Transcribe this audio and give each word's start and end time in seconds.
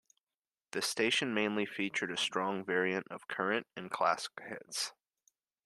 The 0.71 0.81
station 0.81 1.31
mainly 1.31 1.67
featured 1.67 2.09
a 2.11 2.17
strong 2.17 2.65
variety 2.65 3.05
of 3.11 3.27
current 3.27 3.67
and 3.75 3.91
classic 3.91 4.31
hits. 4.43 4.93